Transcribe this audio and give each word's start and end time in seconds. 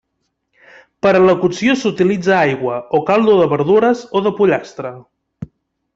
Per 1.05 1.11
a 1.17 1.21
la 1.27 1.35
cocció 1.43 1.75
s'utilitza 1.81 2.33
aigua, 2.37 2.79
o 3.01 3.05
caldo 3.13 3.37
de 3.43 3.47
verdures 3.55 4.03
o 4.09 4.23
de 4.29 4.37
pollastre. 4.41 4.97